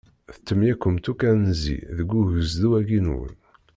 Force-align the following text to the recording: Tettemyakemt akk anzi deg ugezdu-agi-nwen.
Tettemyakemt 0.33 1.05
akk 1.11 1.21
anzi 1.31 1.77
deg 1.97 2.09
ugezdu-agi-nwen. 2.19 3.33